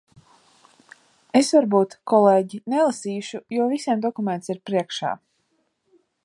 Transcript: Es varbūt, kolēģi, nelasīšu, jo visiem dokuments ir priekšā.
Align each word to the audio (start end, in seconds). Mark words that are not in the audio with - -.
Es 1.39 1.51
varbūt, 1.57 1.93
kolēģi, 2.13 2.61
nelasīšu, 2.75 3.41
jo 3.59 3.69
visiem 3.75 4.03
dokuments 4.07 4.55
ir 4.55 4.63
priekšā. 4.71 5.13